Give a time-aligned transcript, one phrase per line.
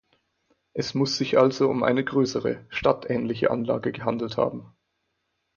[0.73, 4.75] Es muss sich also um eine größere, „stadtähnliche“ Anlage gehandelt haben.